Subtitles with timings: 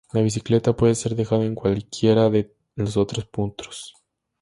[0.13, 3.93] La bicicleta puede ser dejada en cualquiera de los otros puntos.